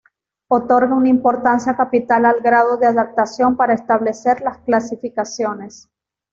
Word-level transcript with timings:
Otorga 0.47 0.95
una 0.95 1.09
importancia 1.09 1.75
capital 1.75 2.25
al 2.25 2.41
grado 2.41 2.75
de 2.77 2.87
adaptación 2.87 3.55
para 3.55 3.75
establecer 3.75 4.41
las 4.41 4.57
clasificaciones. 4.57 5.91